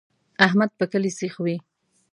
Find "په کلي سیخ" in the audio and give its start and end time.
0.79-1.33